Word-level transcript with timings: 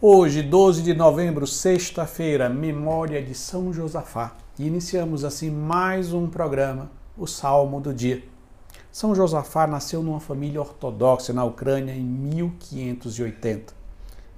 Hoje, 0.00 0.44
12 0.44 0.82
de 0.82 0.94
novembro, 0.94 1.44
sexta-feira, 1.44 2.48
memória 2.48 3.20
de 3.20 3.34
São 3.34 3.72
Josafá. 3.72 4.36
E 4.56 4.64
iniciamos 4.64 5.24
assim 5.24 5.50
mais 5.50 6.12
um 6.12 6.28
programa, 6.28 6.88
o 7.16 7.26
Salmo 7.26 7.80
do 7.80 7.92
Dia. 7.92 8.22
São 8.92 9.12
Josafá 9.12 9.66
nasceu 9.66 10.00
numa 10.00 10.20
família 10.20 10.60
ortodoxa 10.60 11.32
na 11.32 11.44
Ucrânia 11.44 11.92
em 11.92 12.04
1580, 12.04 13.74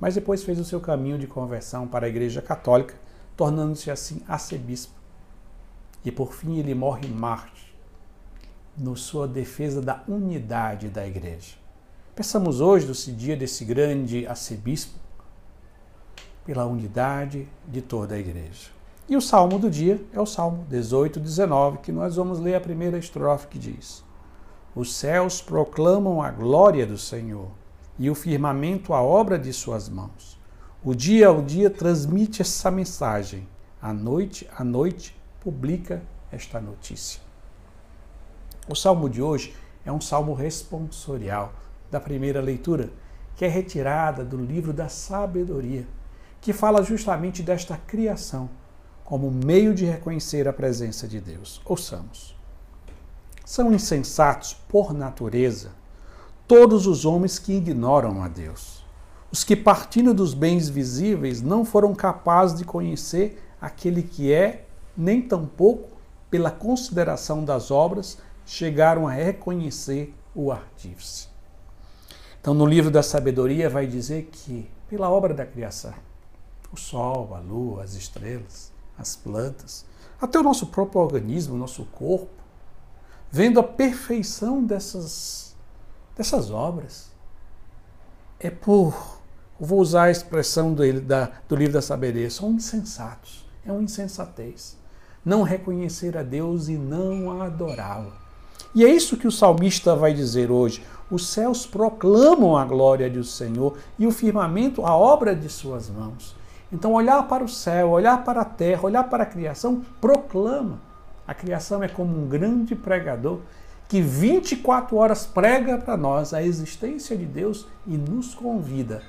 mas 0.01 0.15
depois 0.15 0.43
fez 0.43 0.59
o 0.59 0.65
seu 0.65 0.81
caminho 0.81 1.19
de 1.19 1.27
conversão 1.27 1.87
para 1.87 2.07
a 2.07 2.09
Igreja 2.09 2.41
Católica, 2.41 2.95
tornando-se 3.37 3.91
assim 3.91 4.23
arcebispo. 4.27 4.95
E 6.03 6.11
por 6.11 6.33
fim 6.33 6.59
ele 6.59 6.75
morre 6.75 7.07
mártir, 7.07 7.75
na 8.79 8.97
sua 8.97 9.29
defesa 9.29 9.83
da 9.83 10.03
unidade 10.09 10.89
da 10.89 11.07
Igreja. 11.07 11.57
Pensamos 12.17 12.63
hoje, 12.63 12.87
nesse 12.87 13.13
dia 13.13 13.37
desse 13.37 13.63
grande 13.63 14.27
arcebispo, 14.27 14.99
pela 16.51 16.67
unidade 16.67 17.47
de 17.69 17.81
toda 17.81 18.17
a 18.17 18.19
igreja. 18.19 18.71
E 19.09 19.17
o 19.17 19.21
salmo 19.21 19.57
do 19.57 19.71
dia 19.71 20.05
é 20.13 20.21
o 20.21 20.27
salmo 20.27 20.67
18, 20.69 21.21
19, 21.21 21.79
que 21.79 21.93
nós 21.93 22.17
vamos 22.17 22.41
ler 22.41 22.57
a 22.57 22.61
primeira 22.61 22.99
estrofe 22.99 23.47
que 23.47 23.57
diz: 23.57 24.03
Os 24.75 24.97
céus 24.97 25.41
proclamam 25.41 26.21
a 26.21 26.29
glória 26.29 26.85
do 26.85 26.99
Senhor 26.99 27.47
e 27.97 28.11
o 28.11 28.17
firmamento 28.17 28.93
a 28.93 29.01
obra 29.01 29.39
de 29.39 29.53
suas 29.53 29.89
mãos. 29.89 30.37
O 30.83 30.93
dia 30.93 31.29
ao 31.29 31.41
dia 31.41 31.71
transmite 31.71 32.43
essa 32.43 32.69
mensagem, 32.69 33.47
a 33.81 33.93
noite 33.93 34.51
a 34.59 34.65
noite 34.65 35.17
publica 35.39 36.03
esta 36.33 36.61
notícia. 36.61 37.21
O 38.69 38.75
salmo 38.75 39.09
de 39.09 39.23
hoje 39.23 39.55
é 39.87 39.93
um 39.93 40.01
salmo 40.01 40.35
responsorial 40.35 41.53
da 41.93 42.01
primeira 42.01 42.41
leitura, 42.41 42.91
que 43.37 43.45
é 43.45 43.49
retirada 43.49 44.25
do 44.25 44.37
livro 44.37 44.73
da 44.73 44.89
sabedoria 44.89 45.87
que 46.41 46.53
fala 46.53 46.83
justamente 46.83 47.43
desta 47.43 47.77
criação 47.77 48.49
como 49.05 49.31
meio 49.31 49.75
de 49.75 49.85
reconhecer 49.85 50.47
a 50.47 50.53
presença 50.53 51.09
de 51.09 51.21
Deus. 51.21 51.61
Ouçamos. 51.65 52.37
São 53.45 53.73
insensatos 53.73 54.55
por 54.69 54.93
natureza 54.93 55.73
todos 56.51 56.87
os 56.89 57.05
homens 57.05 57.39
que 57.39 57.53
ignoram 57.53 58.25
a 58.25 58.29
Deus. 58.29 58.85
Os 59.31 59.45
que, 59.45 59.55
partindo 59.55 60.13
dos 60.13 60.35
bens 60.35 60.69
visíveis, 60.69 61.41
não 61.41 61.65
foram 61.65 61.95
capazes 61.95 62.59
de 62.59 62.65
conhecer 62.65 63.41
aquele 63.61 64.03
que 64.03 64.33
é, 64.33 64.65
nem 64.97 65.23
tampouco, 65.23 65.91
pela 66.29 66.51
consideração 66.51 67.45
das 67.45 67.71
obras, 67.71 68.19
chegaram 68.45 69.07
a 69.07 69.13
reconhecer 69.13 70.13
o 70.35 70.51
artífice. 70.51 71.29
Então, 72.41 72.53
no 72.53 72.67
livro 72.67 72.91
da 72.91 73.03
sabedoria, 73.03 73.71
vai 73.71 73.87
dizer 73.87 74.29
que, 74.33 74.69
pela 74.89 75.09
obra 75.09 75.33
da 75.33 75.47
criação, 75.47 75.95
o 76.73 76.77
sol, 76.77 77.35
a 77.35 77.41
lua, 77.41 77.83
as 77.83 77.95
estrelas, 77.95 78.73
as 78.97 79.17
plantas, 79.17 79.85
até 80.21 80.39
o 80.39 80.43
nosso 80.43 80.67
próprio 80.67 81.01
organismo, 81.01 81.55
o 81.55 81.59
nosso 81.59 81.85
corpo, 81.87 82.29
vendo 83.31 83.59
a 83.59 83.63
perfeição 83.63 84.63
dessas, 84.63 85.57
dessas 86.17 86.51
obras. 86.51 87.11
É 88.39 88.51
por, 88.51 89.21
vou 89.59 89.81
usar 89.81 90.05
a 90.05 90.11
expressão 90.11 90.73
do, 90.75 91.01
da, 91.01 91.31
do 91.49 91.57
livro 91.57 91.75
da 91.75 91.83
sabedoria, 91.83 92.31
são 92.31 92.53
insensatos, 92.53 93.47
é 93.65 93.73
uma 93.73 93.83
insensatez. 93.83 94.79
Não 95.25 95.43
reconhecer 95.43 96.17
a 96.17 96.23
Deus 96.23 96.69
e 96.69 96.79
não 96.79 97.43
adorá-lo. 97.43 98.13
E 98.75 98.85
é 98.85 98.89
isso 98.89 99.17
que 99.17 99.27
o 99.27 99.33
salmista 99.33 99.95
vai 99.97 100.15
dizer 100.15 100.51
hoje. 100.51 100.83
Os 101.11 101.29
céus 101.29 101.67
proclamam 101.67 102.57
a 102.57 102.65
glória 102.65 103.11
do 103.11 103.25
Senhor 103.25 103.77
e 103.99 104.07
o 104.07 104.13
firmamento 104.13 104.87
a 104.87 104.97
obra 104.97 105.35
de 105.35 105.49
suas 105.49 105.91
mãos. 105.91 106.37
Então, 106.73 106.93
olhar 106.93 107.23
para 107.27 107.43
o 107.43 107.49
céu, 107.49 107.91
olhar 107.91 108.23
para 108.25 108.43
a 108.43 108.45
terra, 108.45 108.85
olhar 108.85 109.05
para 109.05 109.25
a 109.25 109.27
criação, 109.27 109.83
proclama. 110.01 110.79
A 111.27 111.35
criação 111.35 111.83
é 111.83 111.89
como 111.89 112.17
um 112.17 112.29
grande 112.29 112.75
pregador 112.75 113.41
que 113.89 114.01
24 114.01 114.97
horas 114.97 115.27
prega 115.27 115.77
para 115.77 115.97
nós 115.97 116.33
a 116.33 116.43
existência 116.43 117.17
de 117.17 117.27
Deus 117.27 117.67
e 117.87 117.97
nos 117.97 118.35
convida 118.35 119.03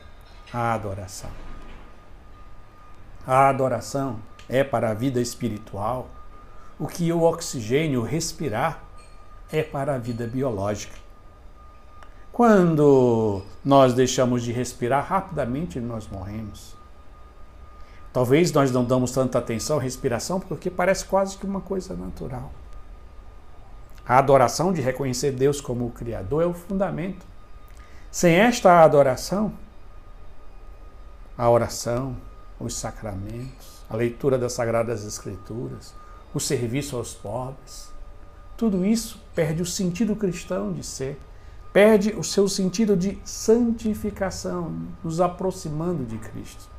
à 0.52 0.74
adoração. 0.74 1.30
A 3.28 3.48
adoração 3.50 4.18
é 4.50 4.64
para 4.64 4.90
a 4.90 4.94
vida 4.96 5.22
espiritual 5.22 6.10
o 6.80 6.88
que 6.88 7.14
o 7.14 7.22
oxigênio, 7.22 8.02
respirar, 8.02 8.84
é 9.52 9.62
para 9.62 9.94
a 9.94 9.98
vida 10.00 10.26
biológica. 10.26 10.96
Quando 12.32 13.44
nós 13.64 13.94
deixamos 13.94 14.42
de 14.42 14.52
respirar, 14.52 15.06
rapidamente 15.06 15.80
nós 15.80 16.08
morremos. 16.08 16.81
Talvez 18.14 18.52
nós 18.52 18.72
não 18.72 18.84
damos 18.84 19.12
tanta 19.12 19.40
atenção 19.40 19.78
à 19.78 19.82
respiração 19.82 20.40
porque 20.40 20.70
parece 20.70 21.06
quase 21.06 21.38
que 21.38 21.46
uma 21.46 21.62
coisa 21.62 21.96
natural. 21.96 22.52
A 24.06 24.18
adoração 24.18 24.74
de 24.74 24.82
reconhecer 24.82 25.32
Deus 25.32 25.62
como 25.62 25.86
o 25.86 25.92
Criador 25.92 26.44
é 26.44 26.46
o 26.46 26.54
fundamento. 26.54 27.26
Sem 28.12 28.36
esta 28.36 28.84
adoração, 28.84 29.54
a 31.38 31.50
oração, 31.50 32.18
os 32.60 32.74
sacramentos, 32.76 33.82
a 33.90 33.96
leitura 33.96 34.38
das 34.38 34.54
Sagradas 34.54 35.06
Escrituras, 35.06 35.94
o 36.34 36.40
serviço 36.40 36.98
aos 36.98 37.14
pobres, 37.14 37.90
tudo 38.58 38.86
isso 38.86 39.22
perde 39.34 39.62
o 39.62 39.66
sentido 39.66 40.16
cristão 40.16 40.74
de 40.74 40.84
ser, 40.84 41.18
perde 41.72 42.12
o 42.12 42.24
seu 42.24 42.50
sentido 42.50 42.98
de 42.98 43.18
santificação, 43.24 44.76
nos 45.04 45.22
aproximando 45.22 46.04
de 46.04 46.18
Cristo. 46.18 46.70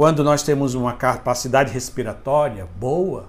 Quando 0.00 0.24
nós 0.24 0.42
temos 0.42 0.74
uma 0.74 0.94
capacidade 0.94 1.74
respiratória 1.74 2.66
boa, 2.78 3.26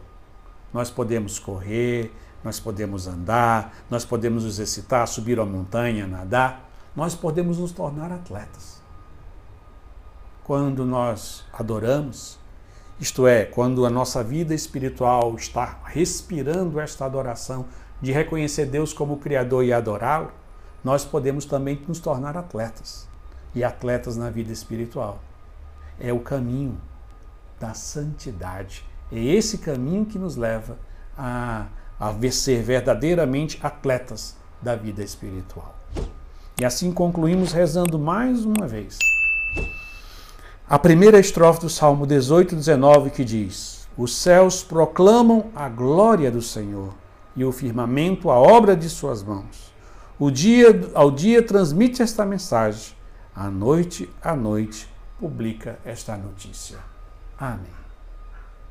nós 0.72 0.90
podemos 0.90 1.38
correr, 1.38 2.16
nós 2.46 2.62
podemos 2.62 3.08
andar, 3.08 3.84
nós 3.90 4.06
podemos 4.06 4.46
nos 4.46 4.54
exercitar, 4.54 5.06
subir 5.06 5.38
a 5.38 5.46
montanha, 5.46 6.08
nadar, 6.08 6.72
nós 6.96 7.14
podemos 7.14 7.58
nos 7.58 7.74
tornar 7.74 8.10
atletas. 8.10 8.82
Quando 10.46 10.86
nós 10.86 11.44
adoramos, 11.52 12.40
isto 12.98 13.28
é, 13.28 13.44
quando 13.44 13.86
a 13.86 13.90
nossa 13.90 14.24
vida 14.24 14.56
espiritual 14.56 15.36
está 15.36 15.82
respirando 15.84 16.80
esta 16.80 17.04
adoração 17.04 17.66
de 18.02 18.14
reconhecer 18.14 18.66
Deus 18.66 18.94
como 18.94 19.18
Criador 19.18 19.66
e 19.66 19.74
adorá-lo, 19.74 20.32
nós 20.82 21.04
podemos 21.04 21.44
também 21.44 21.84
nos 21.86 22.00
tornar 22.00 22.38
atletas 22.38 23.10
e 23.54 23.62
atletas 23.62 24.16
na 24.16 24.30
vida 24.30 24.54
espiritual 24.54 25.20
é 26.00 26.12
o 26.12 26.20
caminho 26.20 26.78
da 27.60 27.74
santidade. 27.74 28.84
É 29.12 29.20
esse 29.20 29.60
caminho 29.60 30.06
que 30.06 30.18
nos 30.18 30.36
leva 30.36 30.78
a, 31.18 31.68
a 32.00 32.32
ser 32.32 32.64
verdadeiramente 32.64 33.60
atletas 33.62 34.36
da 34.62 34.76
vida 34.76 35.04
espiritual. 35.04 35.76
E 36.60 36.66
assim 36.66 36.92
concluímos 36.92 37.52
rezando 37.52 38.00
mais 38.00 38.46
uma 38.46 38.68
vez. 38.68 38.98
A 40.70 40.80
primeira 40.80 41.20
estrofe 41.20 41.62
do 41.62 41.70
Salmo 41.70 42.08
18, 42.08 42.56
19, 42.56 43.10
que 43.10 43.26
diz: 43.26 43.88
Os 43.98 44.16
céus 44.16 44.64
proclamam 44.64 45.52
a 45.56 45.68
glória 45.68 46.32
do 46.32 46.42
Senhor 46.42 46.94
e 47.36 47.44
o 47.44 47.52
firmamento 47.52 48.30
a 48.30 48.40
obra 48.40 48.76
de 48.76 48.90
suas 48.90 49.24
mãos. 49.24 49.74
O 50.18 50.30
dia 50.30 50.90
ao 50.94 51.12
dia 51.12 51.42
transmite 51.42 52.02
esta 52.02 52.26
mensagem, 52.26 52.96
a 53.36 53.50
noite 53.50 54.10
à 54.22 54.36
noite 54.36 54.91
publica 55.22 55.78
esta 55.86 56.18
notícia. 56.18 56.80
Amém. 57.38 57.81